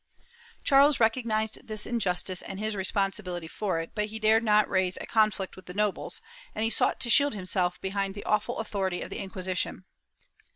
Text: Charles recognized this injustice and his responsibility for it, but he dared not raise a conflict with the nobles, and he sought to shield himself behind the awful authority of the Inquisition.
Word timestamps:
Charles 0.63 0.99
recognized 0.99 1.67
this 1.67 1.85
injustice 1.85 2.41
and 2.41 2.57
his 2.59 2.75
responsibility 2.75 3.47
for 3.47 3.79
it, 3.79 3.91
but 3.93 4.05
he 4.07 4.17
dared 4.17 4.43
not 4.43 4.67
raise 4.67 4.97
a 4.99 5.05
conflict 5.05 5.55
with 5.55 5.67
the 5.67 5.75
nobles, 5.75 6.21
and 6.55 6.63
he 6.63 6.71
sought 6.71 6.99
to 7.01 7.09
shield 7.11 7.35
himself 7.35 7.79
behind 7.81 8.15
the 8.15 8.25
awful 8.25 8.57
authority 8.57 9.03
of 9.03 9.11
the 9.11 9.19
Inquisition. 9.19 9.85